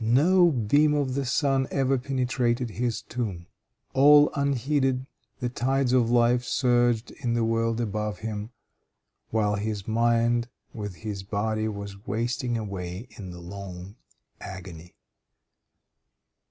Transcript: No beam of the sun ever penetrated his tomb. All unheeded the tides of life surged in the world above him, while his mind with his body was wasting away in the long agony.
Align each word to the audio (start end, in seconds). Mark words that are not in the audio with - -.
No 0.00 0.50
beam 0.50 0.94
of 0.94 1.12
the 1.12 1.26
sun 1.26 1.68
ever 1.70 1.98
penetrated 1.98 2.70
his 2.70 3.02
tomb. 3.02 3.46
All 3.92 4.30
unheeded 4.34 5.04
the 5.40 5.50
tides 5.50 5.92
of 5.92 6.10
life 6.10 6.44
surged 6.44 7.10
in 7.10 7.34
the 7.34 7.44
world 7.44 7.78
above 7.78 8.20
him, 8.20 8.52
while 9.28 9.56
his 9.56 9.86
mind 9.86 10.48
with 10.72 10.94
his 10.94 11.22
body 11.22 11.68
was 11.68 12.06
wasting 12.06 12.56
away 12.56 13.06
in 13.18 13.32
the 13.32 13.40
long 13.42 13.96
agony. 14.40 14.94